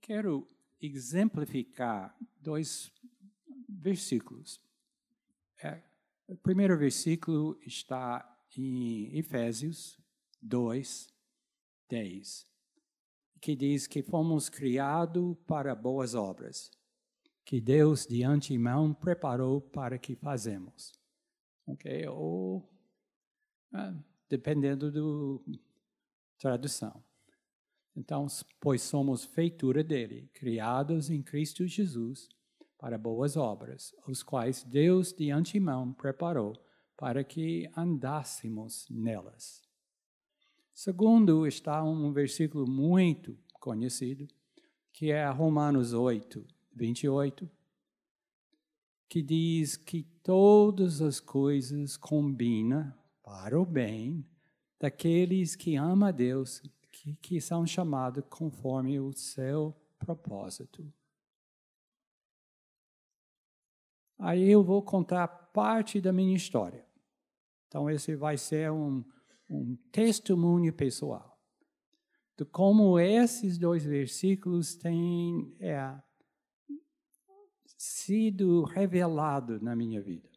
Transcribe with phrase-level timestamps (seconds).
[0.00, 0.46] Quero
[0.80, 2.92] exemplificar dois
[3.68, 4.60] versículos.
[5.62, 5.82] É,
[6.26, 8.26] o primeiro versículo está
[8.56, 9.98] em Efésios
[10.42, 11.12] 2,
[11.88, 12.46] 10,
[13.40, 16.70] que diz que fomos criados para boas obras,
[17.44, 20.92] que Deus de antemão preparou para que fazemos.
[21.66, 22.06] Ok?
[22.08, 22.68] Ou,
[23.72, 23.94] ah,
[24.28, 25.58] dependendo da
[26.38, 27.09] tradução.
[28.00, 28.26] Então,
[28.58, 32.30] pois somos feitura dele, criados em Cristo Jesus
[32.78, 36.54] para boas obras, os quais Deus de antemão preparou
[36.96, 39.60] para que andássemos nelas.
[40.72, 44.26] Segundo, está um versículo muito conhecido,
[44.94, 46.42] que é Romanos 8,
[46.74, 47.50] 28,
[49.10, 54.24] que diz que todas as coisas combinam para o bem
[54.80, 56.62] daqueles que amam a Deus,
[57.00, 60.92] que, que são chamados conforme o seu propósito.
[64.18, 66.86] Aí eu vou contar parte da minha história.
[67.66, 69.02] Então, esse vai ser um,
[69.48, 71.40] um testemunho pessoal
[72.36, 75.98] de como esses dois versículos têm é,
[77.78, 80.28] sido revelado na minha vida.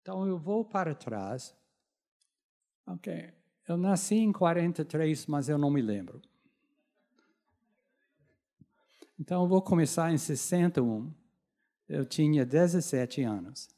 [0.00, 1.56] Então, eu vou para trás.
[2.86, 3.39] Ok.
[3.70, 6.20] Eu nasci em 43, mas eu não me lembro.
[9.16, 11.12] Então, eu vou começar em 61
[11.88, 13.68] eu tinha 17 anos.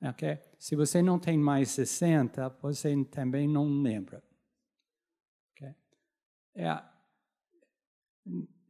[0.00, 0.40] Okay?
[0.58, 4.20] Se você não tem mais 60, você também não lembra.
[5.52, 5.72] Okay?
[6.56, 6.82] É,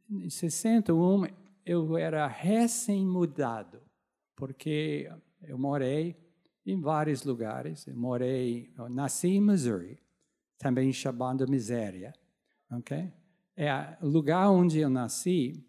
[0.09, 1.25] em 61,
[1.65, 3.81] eu era recém-mudado,
[4.35, 5.11] porque
[5.41, 6.26] eu morei
[6.67, 7.87] em vários lugares.
[7.87, 9.99] Eu morei, eu nasci em Missouri,
[10.57, 12.13] também chamado Miséria.
[12.71, 13.13] Okay?
[13.55, 15.65] É, o lugar onde eu nasci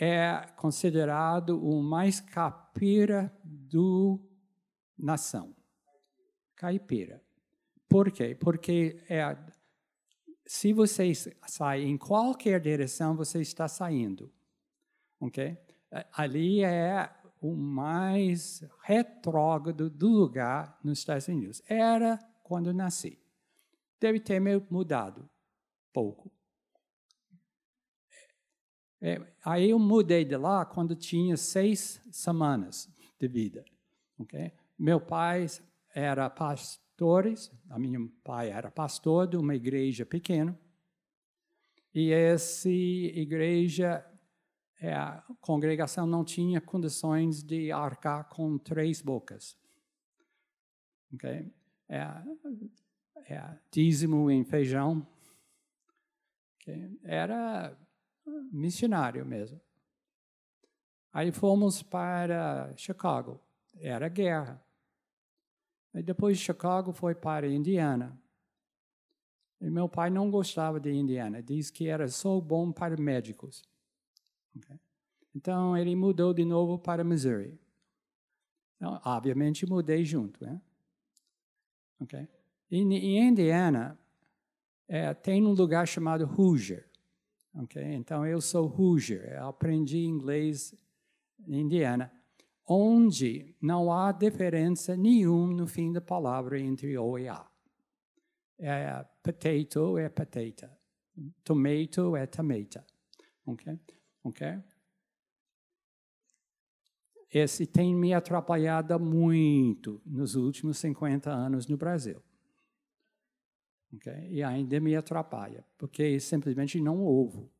[0.00, 4.18] é considerado o mais capira do
[4.96, 5.54] nação.
[6.56, 7.22] Caipira.
[7.88, 8.34] Por quê?
[8.34, 9.36] Porque é,
[10.46, 11.12] se você
[11.46, 14.32] sai em qualquer direção, você está saindo.
[15.20, 15.56] Ok?
[16.12, 17.10] Ali é
[17.40, 21.62] o mais retrógrado do lugar nos Estados Unidos.
[21.66, 23.18] Era quando nasci.
[24.00, 24.40] Deve ter
[24.70, 25.28] mudado
[25.92, 26.30] pouco.
[29.00, 32.88] É, aí eu mudei de lá quando tinha seis semanas
[33.18, 33.64] de vida.
[34.18, 34.52] Okay?
[34.78, 35.46] Meu pai
[35.94, 40.58] era pastores, a minha pai era pastor de uma igreja pequena.
[41.94, 44.04] E essa igreja,
[44.80, 49.58] é, a congregação não tinha condições de arcar com três bocas.
[51.14, 51.52] Okay?
[51.88, 52.02] É,
[53.26, 55.06] é, dízimo em feijão.
[56.60, 56.98] Okay?
[57.02, 57.76] Era
[58.52, 59.60] missionário mesmo.
[61.12, 63.40] Aí fomos para Chicago,
[63.80, 64.62] era guerra.
[65.92, 68.16] Aí depois de Chicago foi para Indiana.
[69.60, 73.64] E meu pai não gostava de Indiana, diz que era só bom para médicos.
[74.56, 74.78] Okay?
[75.34, 77.58] Então ele mudou de novo para Missouri.
[78.76, 80.60] Então, obviamente mudei junto, né?
[82.00, 82.28] Okay?
[82.70, 83.98] Em, em Indiana
[84.86, 86.88] é, tem um lugar chamado Hoosier.
[87.54, 87.94] Okay?
[87.94, 90.74] Então, eu sou Hoosier, eu aprendi inglês
[91.46, 92.12] em Indiana,
[92.66, 97.46] onde não há diferença nenhuma no fim da palavra entre O e A.
[98.58, 100.68] É, potato é potato,
[101.44, 102.84] tomato é tomato.
[103.46, 103.78] Ok?
[104.24, 104.46] Ok?
[107.30, 112.22] Esse tem me atrapalhado muito nos últimos 50 anos no Brasil.
[113.94, 114.28] Okay?
[114.30, 117.50] E ainda me atrapalha, porque simplesmente não ouvo.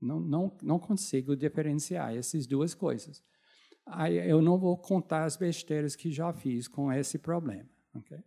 [0.00, 3.22] Não, não, não consigo diferenciar essas duas coisas.
[3.84, 7.68] Aí eu não vou contar as besteiras que já fiz com esse problema.
[7.94, 8.22] Okay?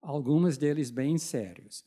[0.00, 1.84] Algumas deles bem sérios.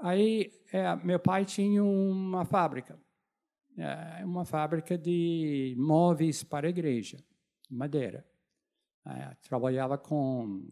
[0.00, 2.98] Aí é, meu pai tinha uma fábrica,
[3.76, 7.18] é, uma fábrica de móveis para a igreja,
[7.70, 8.26] madeira.
[9.06, 10.64] É, trabalhava com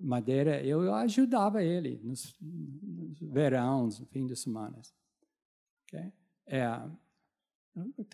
[0.00, 4.80] madeira, eu ajudava ele nos, nos verões, no fim de semana.
[5.86, 6.12] Okay?
[6.46, 6.64] É,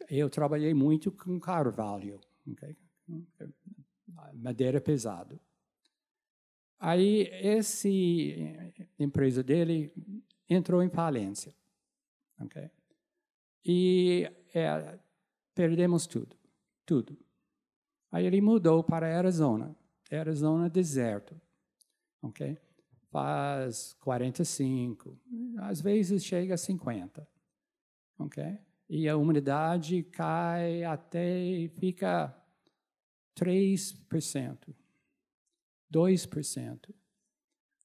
[0.08, 2.76] eu trabalhei muito com carvalho, okay?
[4.34, 5.40] madeira pesada.
[6.78, 7.88] Aí, essa
[8.98, 9.92] empresa dele
[10.48, 11.54] entrou em falência.
[12.40, 12.70] Okay?
[13.64, 14.98] E é,
[15.54, 16.36] perdemos tudo,
[16.84, 17.16] tudo.
[18.12, 19.74] Aí ele mudou para Arizona.
[20.10, 21.34] Arizona, deserto
[22.24, 22.58] ok?
[23.10, 25.16] faz 45,
[25.58, 27.24] às vezes chega a 50,
[28.18, 28.58] ok?
[28.88, 32.34] E a umidade cai até fica
[33.38, 34.74] 3%,
[35.94, 36.94] 2%.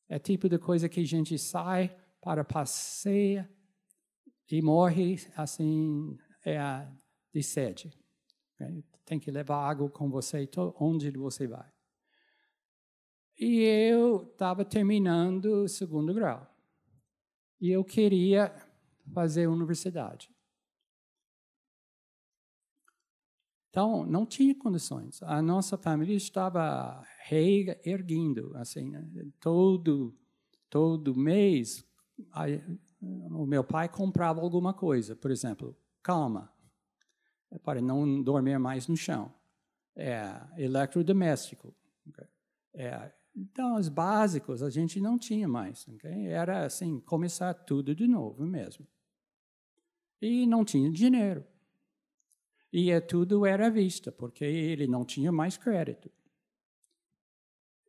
[0.08, 3.48] É tipo de coisa que a gente sai para passeia
[4.50, 6.88] e morre assim é,
[7.32, 7.94] de sede.
[8.56, 8.84] Okay?
[9.06, 11.70] Tem que levar água com você onde você vai.
[13.38, 16.46] E eu estava terminando o segundo grau.
[17.62, 18.54] E eu queria
[19.14, 20.30] fazer universidade.
[23.70, 25.22] Então, não tinha condições.
[25.24, 29.08] A nossa família estava reerguindo, assim, né?
[29.40, 30.16] todo
[30.70, 31.84] todo mês
[33.02, 36.52] o meu pai comprava alguma coisa, por exemplo, calma,
[37.64, 39.34] para não dormir mais no chão,
[39.96, 41.74] é, eletrodoméstico,
[42.08, 42.28] okay?
[42.74, 45.88] é, então, os básicos a gente não tinha mais.
[45.88, 46.28] Okay?
[46.28, 48.86] Era assim, começar tudo de novo mesmo.
[50.22, 51.46] E não tinha dinheiro.
[52.72, 56.12] E é, tudo era à vista, porque ele não tinha mais crédito.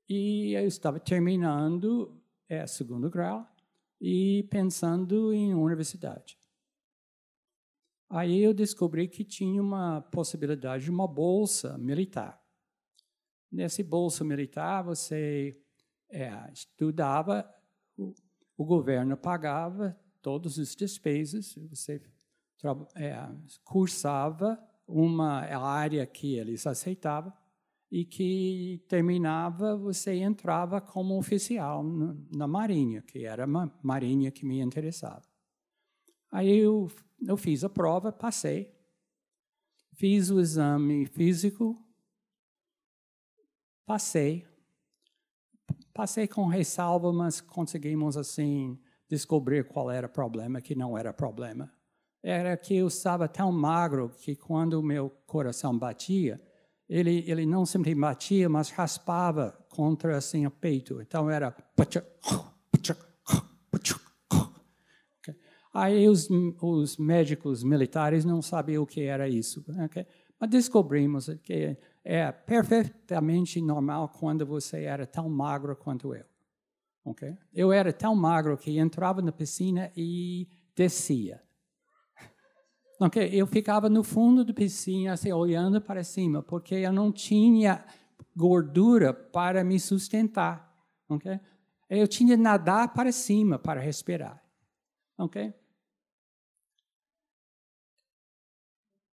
[0.08, 3.46] E eu estava terminando é, segundo grau
[4.00, 6.38] e pensando em universidade.
[8.08, 12.42] Aí eu descobri que tinha uma possibilidade de uma bolsa militar.
[13.52, 15.56] Nesse bolso militar, você
[16.08, 17.48] é, estudava,
[17.96, 18.12] o,
[18.56, 22.02] o, governo pagava todas as despesas, você
[22.96, 23.14] é,
[23.62, 24.58] cursava
[24.90, 27.32] uma área que eles aceitavam
[27.90, 31.82] e que terminava, você entrava como oficial
[32.34, 35.22] na Marinha, que era uma Marinha que me interessava.
[36.30, 36.88] Aí eu,
[37.26, 38.72] eu fiz a prova, passei,
[39.94, 41.76] fiz o exame físico,
[43.90, 44.46] Passei.
[45.92, 48.78] Passei com ressalva, mas conseguimos, assim,
[49.08, 51.68] descobrir qual era o problema, que não era problema.
[52.22, 56.38] Era que eu estava tão magro que quando meu coração batia,
[56.88, 61.00] ele, ele não sempre batia, mas raspava contra assim, o peito.
[61.00, 61.54] Então era.
[65.72, 66.28] Aí os,
[66.60, 69.64] os médicos militares não sabiam o que era isso.
[69.84, 70.04] Okay?
[70.38, 76.24] Mas descobrimos que é perfeitamente normal quando você era tão magro quanto eu.
[77.04, 77.36] Okay?
[77.54, 81.40] Eu era tão magro que entrava na piscina e descia.
[83.00, 83.30] Okay?
[83.32, 87.82] Eu ficava no fundo da piscina, assim, olhando para cima, porque eu não tinha
[88.36, 90.70] gordura para me sustentar.
[91.08, 91.40] Okay?
[91.88, 94.42] Eu tinha que nadar para cima para respirar.
[95.16, 95.52] Ok?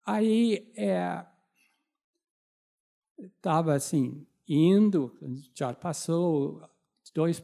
[0.06, 1.26] Aí, é,
[3.20, 5.18] estava assim, indo,
[5.54, 6.62] já passou
[7.14, 7.44] dois,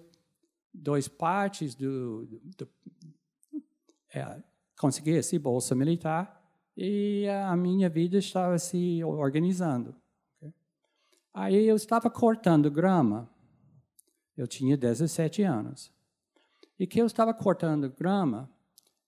[0.73, 2.69] dois partes do, do, do
[4.13, 4.43] é,
[4.83, 6.45] consegui esse bolsa militar
[6.75, 9.95] e a minha vida estava se organizando.
[11.33, 13.29] Aí eu estava cortando grama,
[14.35, 15.89] eu tinha 17 anos,
[16.77, 18.51] e que eu estava cortando grama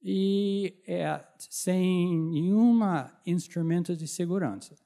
[0.01, 4.77] e é, sem nenhuma instrumento de segurança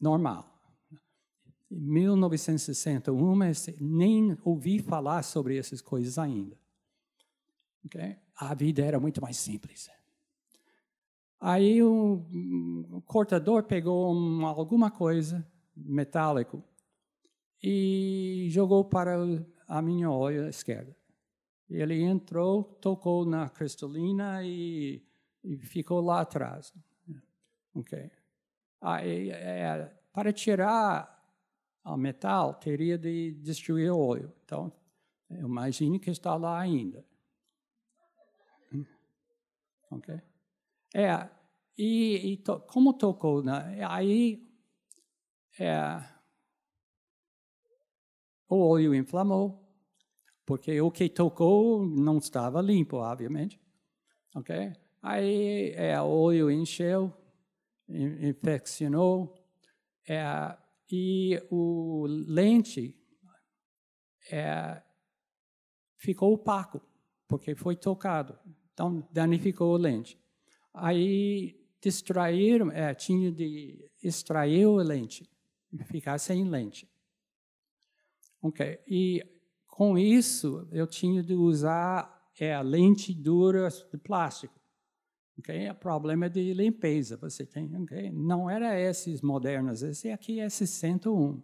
[0.00, 0.46] normal.
[1.68, 3.36] Em 1961,
[3.80, 6.59] nem ouvi falar sobre essas coisas ainda.
[7.86, 8.16] Okay?
[8.36, 9.90] A vida era muito mais simples.
[11.40, 12.26] Aí o,
[12.90, 16.62] o cortador pegou um, alguma coisa metálico
[17.62, 19.16] e jogou para
[19.66, 20.94] a minha olho esquerda.
[21.68, 25.02] Ele entrou, tocou na cristalina e,
[25.42, 26.74] e ficou lá atrás.
[27.74, 28.10] Okay.
[28.80, 31.16] Aí, é, para tirar
[31.84, 34.32] o metal, teria de destruir o óleo.
[34.44, 34.72] Então,
[35.30, 37.04] eu imagino que está lá ainda.
[39.90, 40.20] Ok?
[40.94, 41.28] É,
[41.76, 43.78] e, e to, como tocou, né?
[43.88, 44.46] aí
[45.58, 45.74] é,
[48.48, 49.68] o óleo inflamou,
[50.44, 53.60] porque o que tocou não estava limpo, obviamente.
[54.34, 54.72] Ok?
[55.02, 57.12] Aí é, o óleo encheu,
[57.88, 59.34] infeccionou
[60.08, 60.24] é,
[60.90, 62.96] e o lente
[64.30, 64.82] é,
[65.96, 66.80] ficou opaco
[67.28, 68.36] porque foi tocado,
[68.80, 70.18] então danificou a lente.
[70.72, 75.28] Aí distraíram, é, tinha de extrair a lente
[75.84, 76.90] ficar sem lente.
[78.42, 79.22] Ok, e
[79.66, 84.58] com isso eu tinha de usar é, lente dura de plástico.
[85.38, 85.66] Okay?
[85.66, 87.76] É problema de limpeza você tem.
[87.82, 88.10] Okay?
[88.10, 91.42] Não era esses modernos, esse aqui é 61.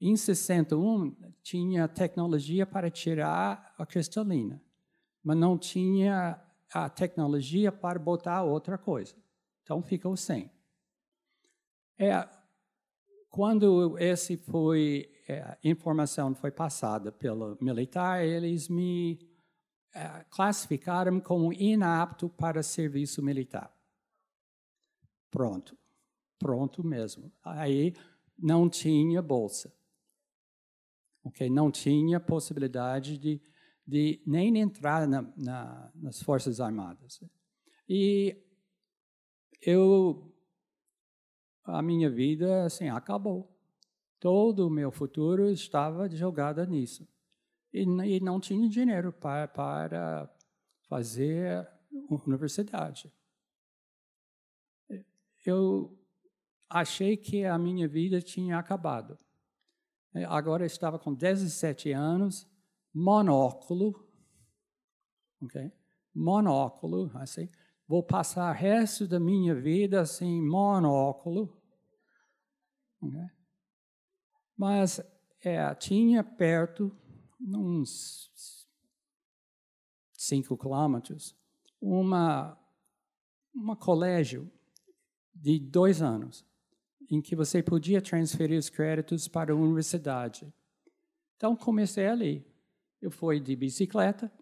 [0.00, 4.60] Em 61, tinha tecnologia para tirar a cristalina,
[5.24, 6.40] mas não tinha
[6.72, 9.14] a tecnologia para botar outra coisa.
[9.62, 10.50] Então, ficou sem.
[11.98, 12.28] É,
[13.28, 19.18] quando esse foi é, informação foi passada pelo militar, eles me
[19.94, 23.70] é, classificaram como inapto para serviço militar.
[25.30, 25.76] Pronto,
[26.38, 27.30] pronto mesmo.
[27.44, 27.94] Aí
[28.38, 29.72] não tinha bolsa.
[31.24, 31.50] Okay?
[31.50, 33.40] Não tinha possibilidade de,
[33.88, 37.24] de nem entrar na, na, nas Forças Armadas.
[37.88, 38.36] E
[39.62, 40.30] eu,
[41.64, 43.50] a minha vida, assim, acabou.
[44.20, 47.08] Todo o meu futuro estava jogado nisso.
[47.72, 50.30] E, e não tinha dinheiro para, para
[50.86, 51.66] fazer
[52.10, 53.10] universidade.
[55.46, 55.98] Eu
[56.68, 59.16] achei que a minha vida tinha acabado.
[60.28, 62.46] Agora estava com 17 anos,
[62.98, 63.94] monóculo,
[65.40, 65.72] ok?
[66.14, 67.48] Monóculo, assim.
[67.86, 71.56] Vou passar o resto da minha vida assim, monóculo.
[73.00, 73.26] Okay?
[74.56, 75.00] Mas
[75.40, 76.94] é, tinha perto,
[77.40, 78.66] uns
[80.12, 81.36] cinco quilômetros,
[81.80, 82.58] uma,
[83.54, 84.50] uma colégio
[85.32, 86.44] de dois anos
[87.08, 90.52] em que você podia transferir os créditos para a universidade.
[91.36, 92.44] Então, comecei ali.
[93.00, 94.32] Eu fui de bicicleta.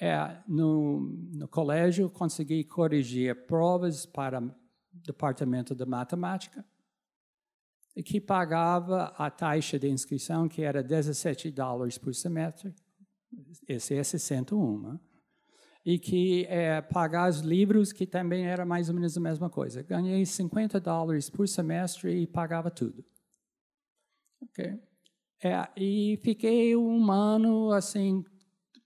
[0.00, 1.00] É, no,
[1.32, 4.52] no colégio, consegui corrigir provas para o
[4.92, 6.64] departamento de matemática,
[8.04, 12.74] que pagava a taxa de inscrição, que era 17 dólares por semestre.
[13.68, 14.80] Esse é 61.
[14.80, 15.00] Né?
[15.84, 19.82] e que é, pagar os livros, que também era mais ou menos a mesma coisa.
[19.82, 23.04] Ganhei 50 dólares por semestre e pagava tudo.
[24.40, 24.80] Ok?
[25.44, 28.24] É, e fiquei um ano assim,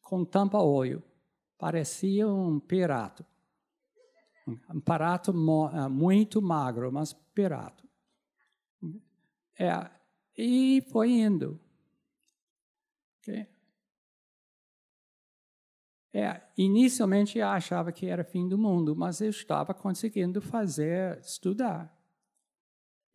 [0.00, 1.02] com tampa-olho.
[1.58, 3.24] Parecia um pirato.
[4.72, 7.86] Um pirato é, muito magro, mas pirato.
[9.58, 9.90] É,
[10.36, 11.60] e foi indo.
[13.18, 13.46] Okay?
[16.12, 21.94] É, inicialmente eu achava que era fim do mundo, mas eu estava conseguindo fazer, estudar.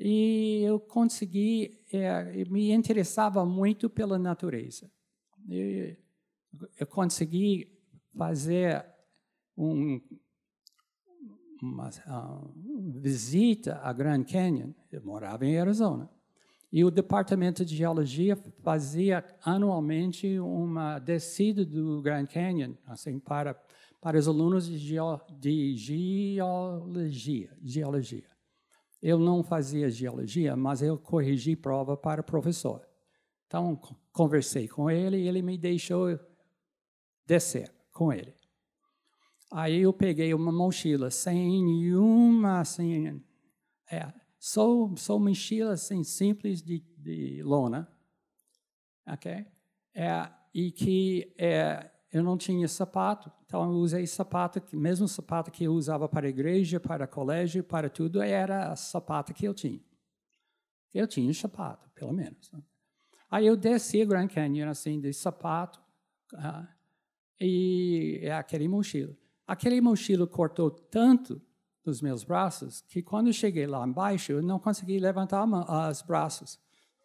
[0.03, 4.89] E eu consegui, é, me interessava muito pela natureza.
[5.47, 5.95] E
[6.79, 7.79] eu consegui
[8.17, 8.83] fazer
[9.55, 10.01] um,
[11.61, 14.71] uma, uma visita a Grand Canyon.
[14.91, 16.09] Eu morava em Arizona.
[16.71, 23.53] E o Departamento de Geologia fazia anualmente uma descida do Grand Canyon, assim, para,
[24.01, 28.30] para os alunos de, geo, de geologia, geologia.
[29.01, 32.87] Eu não fazia geologia, mas eu corrigi prova para o professor.
[33.47, 33.75] Então,
[34.13, 36.19] conversei com ele e ele me deixou
[37.25, 38.33] descer com ele.
[39.51, 43.21] Aí eu peguei uma mochila sem nenhuma, assim,
[43.91, 47.91] é, só, só mochila assim, simples de, de lona,
[49.05, 49.45] ok?
[49.93, 55.63] É, e que é, eu não tinha sapato, então eu usei sapato, mesmo sapato que
[55.63, 59.79] eu usava para a igreja, para colégio, para tudo, era sapato que eu tinha.
[60.93, 62.51] Eu tinha sapato, pelo menos.
[62.51, 62.61] Né?
[63.29, 65.79] Aí eu desci Grand Canyon assim de sapato
[66.33, 66.67] uh,
[67.39, 69.15] e é aquele mochila.
[69.47, 71.41] Aquele mochila cortou tanto
[71.83, 75.45] dos meus braços, que quando eu cheguei lá embaixo, eu não consegui levantar
[75.89, 76.59] os braços.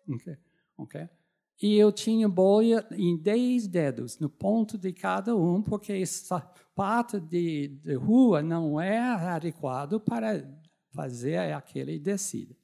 [0.09, 0.37] Okay?
[0.77, 1.09] Okay?
[1.61, 7.69] E eu tinha bolha em 10 dedos, no ponto de cada um, porque sapato de,
[7.69, 10.47] de rua não é adequado para
[10.93, 12.55] fazer aquele descida.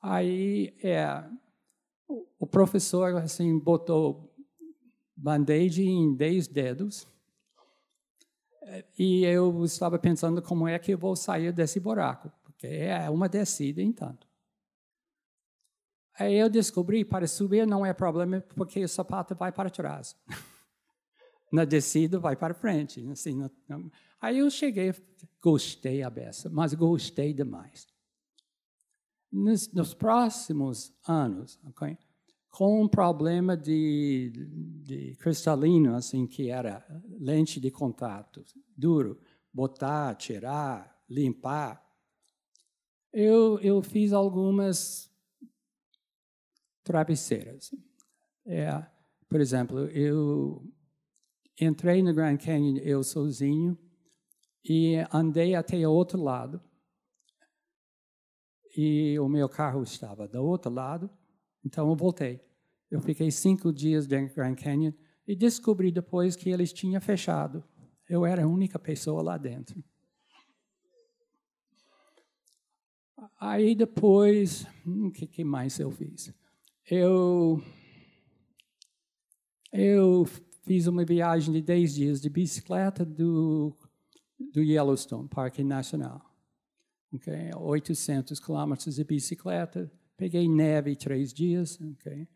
[0.00, 1.24] Aí é,
[2.38, 4.32] o professor assim botou
[5.16, 7.06] band-aid em 10 dedos
[8.98, 13.28] e eu estava pensando como é que eu vou sair desse buraco, porque é uma
[13.28, 14.29] descida, entanto.
[16.20, 20.14] Aí eu descobri para subir não é problema, porque o sapato vai para trás.
[21.50, 23.10] Na descida vai para frente.
[23.10, 24.92] Assim, não, Aí eu cheguei,
[25.40, 27.86] gostei a beça, mas gostei demais.
[29.32, 31.96] Nos, nos próximos anos, okay,
[32.50, 34.30] com um problema de,
[34.84, 36.84] de cristalino, assim, que era
[37.18, 38.44] lente de contato,
[38.76, 39.18] duro,
[39.50, 41.82] botar, tirar, limpar.
[43.10, 45.09] Eu, eu fiz algumas
[46.90, 47.70] travesseiras.
[48.44, 48.84] É,
[49.28, 50.60] por exemplo, eu
[51.60, 53.78] entrei no Grand Canyon eu sozinho
[54.64, 56.60] e andei até o outro lado.
[58.76, 61.10] E o meu carro estava do outro lado
[61.64, 62.40] Então eu voltei.
[62.90, 64.92] Eu fiquei cinco dias dentro do Grand Canyon
[65.26, 67.62] e descobri depois que eles tinham fechado.
[68.08, 69.80] Eu era a única pessoa lá dentro.
[73.38, 76.34] Aí depois, o que, que mais eu fiz?
[76.92, 77.62] Eu,
[79.72, 80.24] eu
[80.64, 83.72] fiz uma viagem de 10 dias de bicicleta do,
[84.52, 86.20] do Yellowstone, Parque Nacional.
[87.12, 87.54] Okay?
[87.56, 89.88] 800 quilômetros de bicicleta.
[90.16, 91.80] Peguei neve três dias.
[91.80, 92.26] Okay?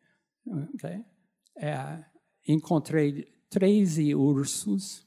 [0.74, 1.04] Okay?
[1.56, 2.04] É,
[2.46, 5.04] encontrei 13 ursos.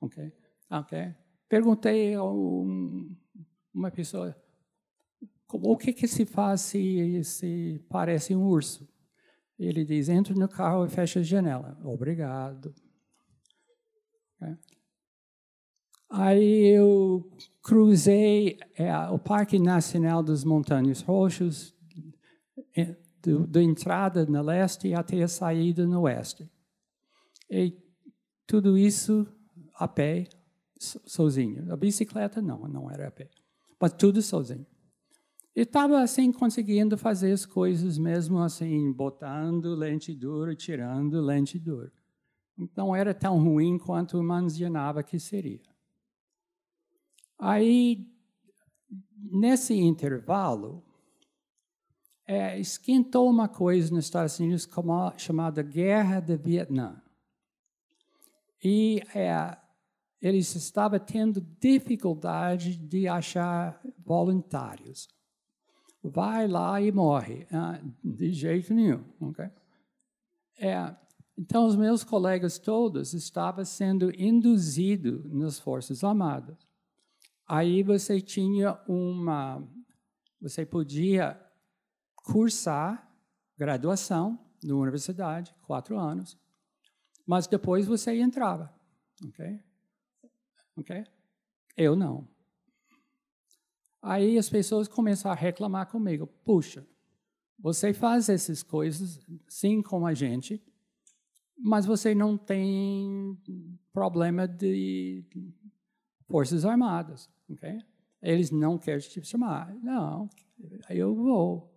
[0.00, 0.32] Okay?
[0.70, 1.12] Okay?
[1.48, 3.16] Perguntei a um,
[3.74, 4.40] uma pessoa,
[5.52, 8.88] o que, que se faz se, se parece um urso?
[9.58, 11.78] Ele diz, entra no carro e fecha a janela.
[11.84, 12.74] Obrigado.
[14.36, 14.56] Okay?
[16.10, 17.28] Aí eu
[17.62, 21.74] cruzei é, o Parque Nacional dos Montanhas Roxos,
[23.48, 26.48] da entrada no leste até a saída no oeste.
[27.50, 27.76] E
[28.46, 29.26] tudo isso
[29.74, 30.28] a pé,
[30.78, 31.72] sozinho.
[31.72, 33.30] A bicicleta não, não era a pé.
[33.80, 34.66] Mas tudo sozinho.
[35.54, 41.92] Estava assim conseguindo fazer as coisas mesmo assim, botando lente dura, tirando lente dura.
[42.76, 45.62] Não era tão ruim quanto imaginava que seria.
[47.38, 48.04] Aí,
[49.16, 50.82] nesse intervalo,
[52.26, 54.68] é, esquentou uma coisa nos Estados Unidos
[55.16, 57.00] chamada Guerra do Vietnã.
[58.62, 59.56] E é,
[60.20, 65.08] eles estavam tendo dificuldade de achar voluntários
[66.04, 67.46] vai lá e morre.
[67.50, 69.04] Ah, de jeito nenhum.
[69.20, 69.50] Okay?
[70.58, 70.94] É,
[71.36, 76.56] então, os meus colegas todos estavam sendo induzidos nas Forças Armadas.
[77.46, 79.66] Aí você tinha uma.
[80.40, 81.40] Você podia
[82.14, 83.10] cursar
[83.56, 86.38] graduação na universidade, quatro anos,
[87.26, 88.72] mas depois você entrava.
[89.26, 89.60] Ok?
[90.76, 91.04] Ok?
[91.76, 92.28] Eu não.
[94.06, 96.26] Aí as pessoas começam a reclamar comigo.
[96.44, 96.86] Puxa,
[97.58, 100.62] você faz essas coisas, sim, com a gente,
[101.56, 103.34] mas você não tem
[103.94, 105.24] problema de
[106.28, 107.78] forças armadas, ok?
[108.20, 109.74] Eles não querem te chamar.
[109.76, 110.28] Não,
[110.90, 111.74] eu vou.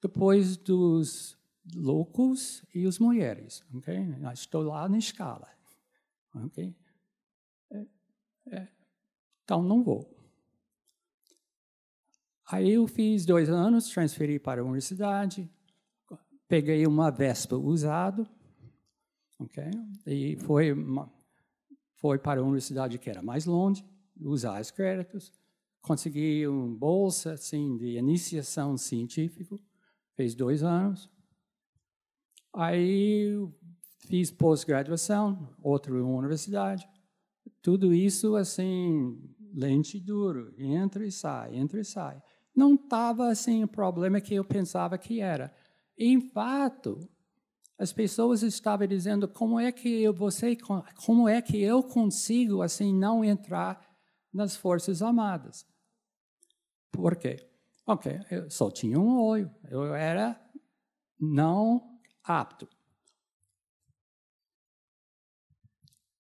[0.00, 1.38] Depois dos
[1.74, 3.94] loucos e as mulheres, ok?
[4.32, 5.46] Estou lá na escala,
[6.34, 6.74] ok?
[7.70, 7.86] É,
[8.46, 8.68] é,
[9.44, 10.15] então não vou.
[12.48, 15.50] Aí eu fiz dois anos, transferi para a universidade,
[16.46, 18.24] peguei uma Vespa usado,
[19.40, 19.64] ok?
[20.06, 20.72] E foi
[21.96, 23.84] foi para a universidade que era mais longe,
[24.20, 25.32] usar os créditos,
[25.80, 29.58] consegui uma bolsa assim de iniciação científica,
[30.14, 31.10] fez dois anos.
[32.54, 33.34] Aí
[34.06, 36.88] fiz pós-graduação, outra universidade.
[37.60, 39.20] Tudo isso assim,
[39.52, 42.22] lente duro, entra e sai, entra e sai
[42.56, 45.54] não estava assim o problema que eu pensava que era.
[45.98, 47.06] Em fato,
[47.78, 50.56] as pessoas estavam dizendo como é que eu você
[51.04, 53.86] como é que eu consigo assim não entrar
[54.32, 55.66] nas forças armadas?
[56.90, 57.46] Por quê?
[57.86, 60.40] Ok, eu só tinha um olho, eu era
[61.20, 62.68] não apto.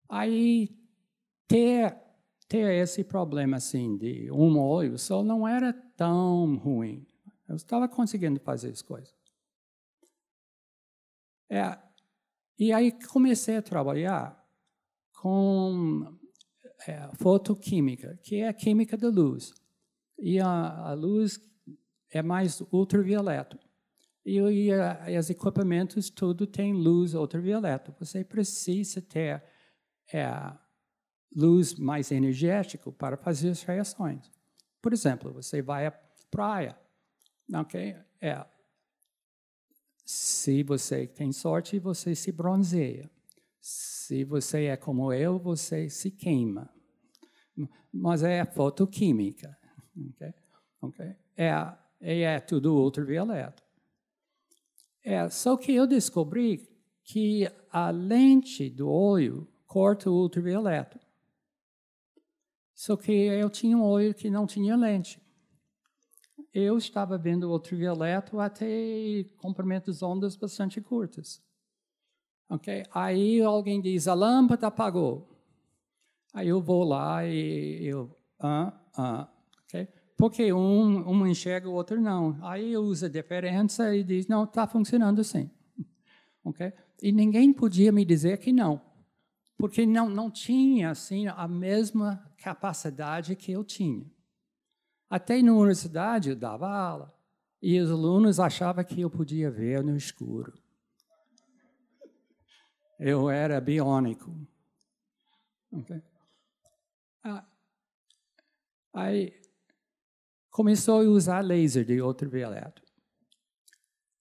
[0.10, 0.76] Aí
[1.48, 1.96] ter
[2.52, 7.08] ter esse problema assim de um olho só não era tão ruim.
[7.48, 9.16] Eu estava conseguindo fazer as coisas.
[11.50, 11.80] É,
[12.60, 14.38] e aí comecei a trabalhar
[15.22, 16.14] com
[16.86, 19.54] é, fotoquímica, que é a química da luz.
[20.20, 21.40] E a, a luz
[22.10, 23.58] é mais ultravioleta.
[24.26, 27.96] E, e os equipamentos, tudo tem luz ultravioleta.
[27.98, 29.42] Você precisa ter
[30.12, 30.28] é,
[31.36, 34.32] luz mais energética para fazer as reações.
[34.82, 35.92] Por exemplo, você vai à
[36.30, 36.78] praia,
[37.54, 37.96] ok?
[38.20, 38.46] É,
[40.04, 43.10] se você tem sorte, você se bronzeia.
[43.60, 46.70] Se você é como eu, você se queima.
[47.94, 49.58] Mas é fotoquímica,
[50.82, 51.16] ok?
[51.38, 53.64] É, é tudo ultravioleta.
[55.04, 56.70] É, só que eu descobri
[57.04, 61.00] que a lente do olho corta o ultravioleta.
[62.82, 65.22] Só que eu tinha um olho que não tinha lente.
[66.52, 71.44] Eu estava vendo o ultravioleta até comprimentos ondas bastante curtas.
[72.50, 72.84] Ok?
[72.92, 75.30] Aí alguém diz, a lâmpada apagou.
[76.34, 79.30] Aí eu vou lá e eu, ah, ah,
[79.64, 79.88] ok?
[80.18, 82.36] porque um, um enxerga, o outro não.
[82.42, 85.52] Aí usa a diferença e diz, não, está funcionando assim.
[86.44, 86.74] Okay?
[87.00, 88.82] E ninguém podia me dizer que não,
[89.56, 94.10] porque não, não tinha assim, a mesma capacidade que eu tinha.
[95.10, 97.14] Até na universidade eu dava aula,
[97.62, 100.54] e os alunos achavam que eu podia ver no escuro.
[103.00, 104.36] Eu era biônico.
[105.72, 106.02] Okay?
[107.24, 107.46] Ah,
[108.94, 109.40] aí
[110.50, 112.82] começou a usar laser de ultravioleta.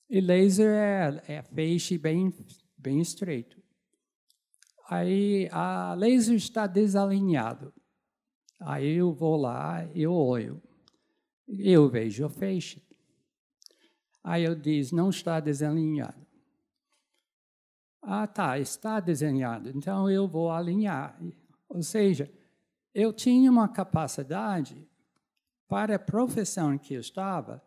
[0.08, 2.34] E laser é, é feixe bem,
[2.76, 3.62] bem estreito.
[4.88, 7.72] Aí a laser está desalinhado.
[8.60, 10.62] Aí eu vou lá, eu olho.
[11.48, 12.82] Eu vejo o feixe.
[14.22, 16.26] Aí eu diz, não está desalinhado.
[18.02, 19.70] Ah, tá, está desenhado.
[19.70, 21.18] Então eu vou alinhar.
[21.68, 22.30] Ou seja,
[22.94, 24.86] eu tinha uma capacidade
[25.68, 27.62] para a profissão que eu estava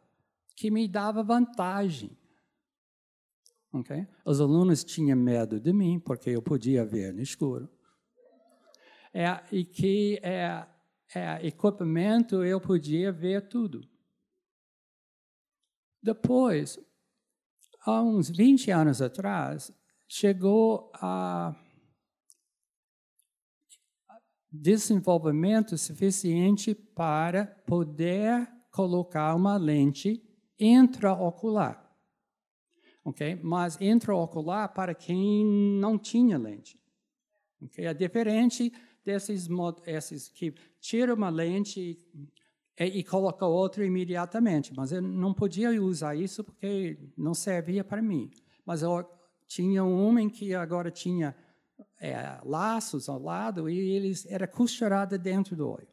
[0.55, 2.15] que me dava vantagem.
[3.71, 4.07] Okay?
[4.23, 7.67] Os alunos tinham medo de mim porque eu podia ver no escuro.
[9.11, 10.65] É, e que é,
[11.15, 13.81] é, equipamento eu podia ver tudo.
[16.01, 16.77] Depois,
[17.85, 19.71] há uns 20 anos atrás,
[20.07, 21.55] chegou a
[24.51, 30.21] desenvolvimento suficiente para poder colocar uma lente
[30.59, 31.81] intraocular.
[33.03, 33.39] Ok?
[33.43, 35.45] Mas intraocular para quem
[35.79, 36.79] não tinha lente.
[37.61, 37.85] Ok?
[37.85, 38.71] É diferente
[39.03, 39.47] desses
[39.85, 41.97] esses que tira uma lente
[42.79, 44.73] e, e coloca outra imediatamente.
[44.75, 48.31] Mas eu não podia usar isso porque não servia para mim.
[48.65, 49.05] Mas eu
[49.47, 51.35] tinha um homem que agora tinha
[51.99, 55.87] é, laços ao lado e eles era costurada dentro do olho.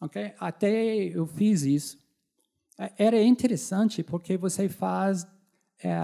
[0.00, 0.34] Okay?
[0.38, 1.98] Até eu fiz isso.
[2.78, 5.26] É, era interessante porque você faz
[5.82, 5.94] é,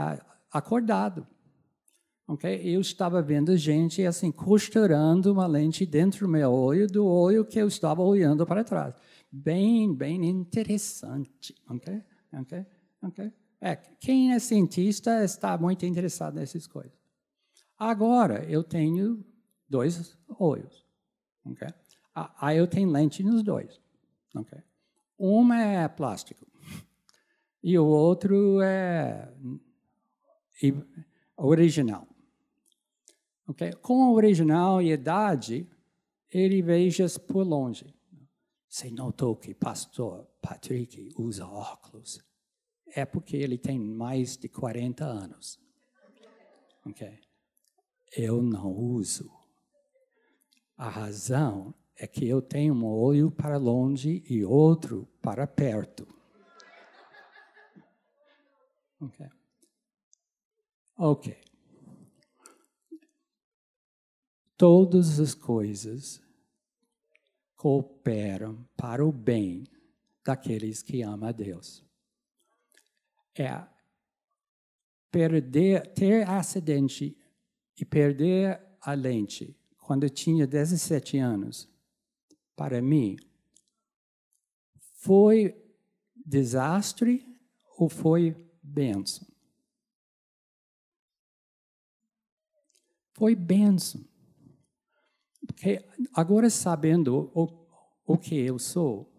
[0.51, 1.27] acordado.
[2.65, 7.59] Eu estava vendo gente assim costurando uma lente dentro do meu olho, do olho que
[7.59, 8.95] eu estava olhando para trás.
[9.33, 11.55] Bem, bem interessante.
[13.61, 16.99] É, quem é cientista está muito interessado nessas coisas.
[17.79, 19.25] Agora, eu tenho
[19.69, 20.85] dois olhos.
[21.45, 21.69] Okay?
[22.15, 23.81] Aí eu tenho lente nos dois.
[24.35, 24.61] Okay?
[25.19, 26.47] Uma é plástico
[27.63, 29.29] e o outro é
[31.37, 32.07] original.
[33.51, 33.73] Okay?
[33.75, 35.69] Com o original e idade,
[36.31, 37.95] ele veja por longe.
[38.69, 42.21] Você notou que pastor Patrick usa óculos?
[42.95, 45.59] É porque ele tem mais de 40 anos.
[46.87, 47.19] Okay?
[48.17, 49.31] eu não uso.
[50.77, 56.09] A razão é que eu tenho um olho para longe e outro para perto.
[59.01, 59.27] Ok.
[60.97, 61.50] Ok.
[64.61, 66.21] Todas as coisas
[67.57, 69.65] cooperam para o bem
[70.23, 71.83] daqueles que amam a Deus.
[73.35, 73.67] É
[75.11, 77.17] perder, ter acidente
[77.75, 81.67] e perder a lente quando eu tinha 17 anos,
[82.55, 83.17] para mim,
[84.93, 85.59] foi
[86.15, 87.27] desastre
[87.79, 89.27] ou foi benção?
[93.15, 94.10] Foi benção.
[95.61, 97.47] Porque agora sabendo o,
[98.07, 99.13] o que eu sou,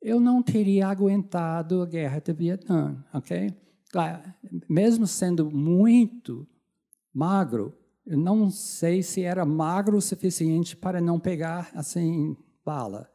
[0.00, 3.54] eu não teria aguentado a guerra do Vietnã, ok?
[4.66, 6.48] Mesmo sendo muito
[7.12, 13.06] magro, eu não sei se era magro o suficiente para não pegar assim bala.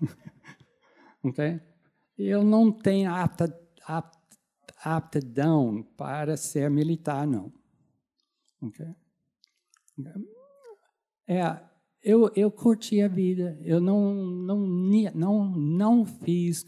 [1.22, 1.60] ok?
[2.16, 3.54] Eu não tenho apta,
[4.82, 7.52] aptidão para ser militar, não.
[8.62, 8.86] Ok?
[11.28, 11.60] É,
[12.02, 13.58] eu, eu curti a vida.
[13.62, 14.66] Eu não, não,
[15.14, 16.66] não, não fiz.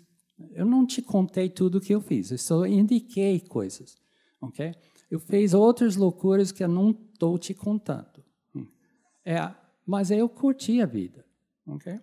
[0.52, 2.30] Eu não te contei tudo o que eu fiz.
[2.30, 3.96] Eu só indiquei coisas.
[4.40, 4.74] Ok?
[5.10, 8.22] Eu fiz outras loucuras que eu não estou te contando.
[9.24, 9.52] É,
[9.86, 11.24] mas eu curti a vida.
[11.66, 12.00] Okay?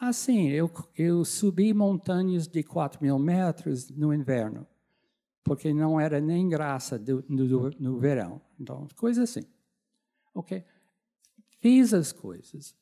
[0.00, 4.66] Assim, eu, eu subi montanhas de 4 mil metros no inverno,
[5.42, 8.40] porque não era nem graça do, do, no verão.
[8.58, 9.44] Então, coisa assim.
[10.34, 10.64] Ok?
[11.64, 12.76] Fiz as coisas.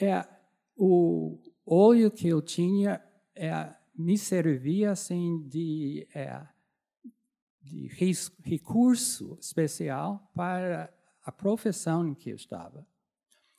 [0.00, 0.26] É,
[0.74, 6.42] o olho que eu tinha é, me servia assim de é,
[7.60, 7.86] de
[8.42, 10.90] recurso especial para
[11.22, 12.86] a profissão em que eu estava.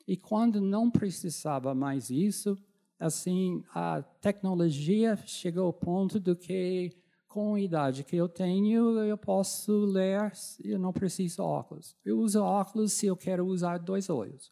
[0.04, 2.58] E quando não precisava mais isso,
[2.98, 6.90] assim, a tecnologia chegou ao ponto do que,
[7.28, 10.32] com a idade que eu tenho, eu posso ler,
[10.64, 11.94] eu não preciso óculos.
[12.04, 14.50] Eu uso óculos se eu quero usar dois olhos.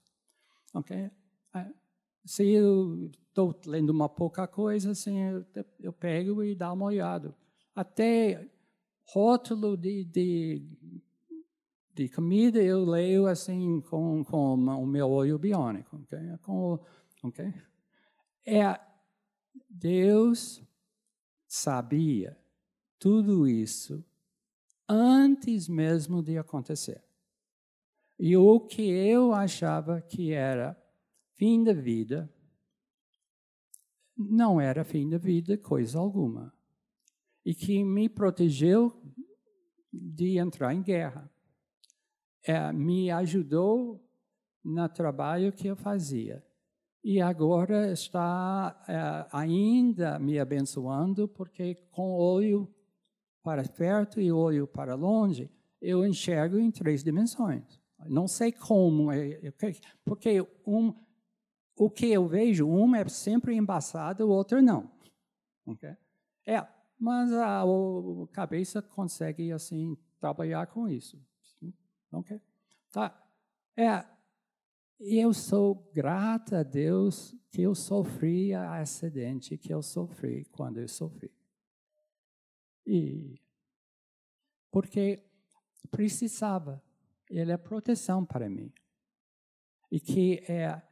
[0.74, 1.10] Ok?
[1.54, 1.72] É,
[2.24, 5.44] se eu estou lendo uma pouca coisa, assim, eu,
[5.80, 7.34] eu pego e dá uma olhada.
[7.74, 8.46] Até
[9.08, 10.66] rótulo de, de,
[11.94, 15.96] de comida eu leio assim com, com o meu olho biônico.
[15.96, 16.36] Okay?
[16.42, 16.78] Com,
[17.24, 17.54] okay?
[18.44, 18.78] É,
[19.70, 20.62] Deus
[21.48, 22.36] sabia
[23.06, 24.04] tudo isso
[24.88, 27.04] antes mesmo de acontecer.
[28.18, 30.76] E o que eu achava que era
[31.36, 32.28] fim da vida,
[34.16, 36.52] não era fim da vida coisa alguma.
[37.44, 38.92] E que me protegeu
[39.92, 41.30] de entrar em guerra.
[42.42, 44.04] É, me ajudou
[44.64, 46.44] no trabalho que eu fazia.
[47.04, 52.68] E agora está é, ainda me abençoando, porque com olho
[53.46, 55.48] para perto e olho para longe,
[55.80, 57.80] eu enxergo em três dimensões.
[58.08, 59.52] Não sei como, é,
[60.04, 60.92] porque um,
[61.76, 64.90] o que eu vejo, um é sempre embaçado, o outro não.
[65.64, 65.96] Okay?
[66.44, 66.66] É,
[66.98, 67.66] mas a, a
[68.32, 71.16] cabeça consegue assim trabalhar com isso.
[72.10, 72.40] Ok?
[72.90, 73.16] Tá.
[73.76, 74.04] É,
[74.98, 80.88] eu sou grata a Deus que eu sofri a acidente que eu sofri quando eu
[80.88, 81.30] sofri.
[82.86, 83.40] E
[84.70, 85.24] porque
[85.90, 86.82] precisava,
[87.28, 88.72] ele é proteção para mim.
[89.90, 90.82] E que é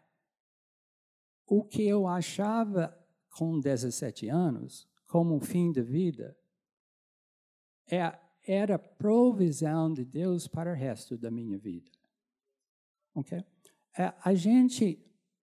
[1.47, 2.97] o que eu achava
[3.31, 6.37] com 17 anos como um fim de vida
[7.91, 11.91] é, era provisão de Deus para o resto da minha vida.
[13.15, 13.45] Ok?
[13.97, 14.99] É, a gente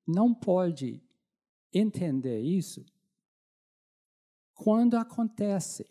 [0.05, 1.01] não pode
[1.73, 2.85] entender isso
[4.53, 5.89] quando acontece.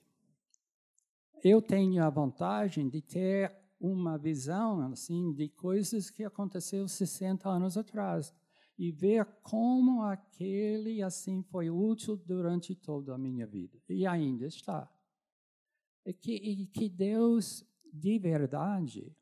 [1.43, 7.79] Eu tenho a vantagem de ter uma visão assim de coisas que aconteceu 60 anos
[7.79, 8.35] atrás
[8.79, 14.91] e ver como aquele assim foi útil durante toda a minha vida e ainda está.
[16.05, 19.17] E que, e que Deus, de verdade,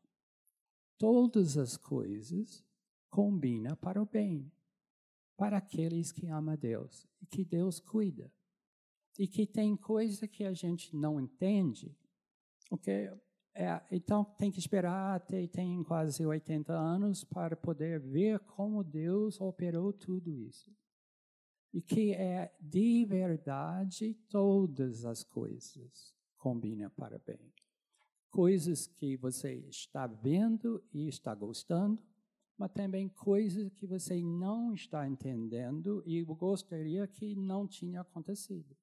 [0.97, 2.65] todas as coisas
[3.09, 4.51] combina para o bem,
[5.37, 8.33] para aqueles que amam a Deus e que Deus cuida.
[9.19, 11.97] E que tem coisa que a gente não entende,
[12.71, 13.11] ok?
[13.55, 19.41] É, então, tem que esperar até tem quase 80 anos para poder ver como Deus
[19.41, 20.73] operou tudo isso.
[21.73, 27.53] E que é de verdade todas as coisas combinam para bem.
[28.31, 32.01] Coisas que você está vendo e está gostando,
[32.57, 38.77] mas também coisas que você não está entendendo e gostaria que não tinha acontecido.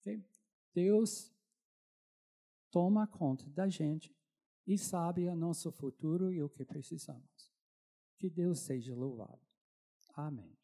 [0.00, 0.24] Okay?
[0.72, 1.33] Deus
[2.74, 4.12] toma conta da gente
[4.66, 7.52] e sabe o nosso futuro e o que precisamos.
[8.16, 9.38] Que Deus seja louvado.
[10.16, 10.58] Amém.